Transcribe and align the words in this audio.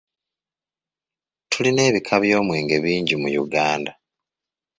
Tulina 1.49 1.81
ebika 1.89 2.15
by'omwenge 2.23 2.75
bingi 2.83 3.15
mu 3.21 3.29
Uganda. 3.43 3.91